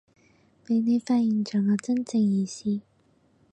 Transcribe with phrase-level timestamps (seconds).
[0.65, 2.81] 畀你發現咗我真正意思